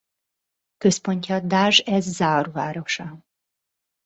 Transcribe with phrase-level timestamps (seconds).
[0.77, 3.23] Központja Dajr ez-Zaur városa.